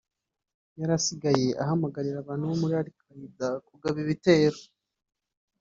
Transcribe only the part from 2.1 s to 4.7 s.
abantu bo muri Al Qaida kugaba ibitero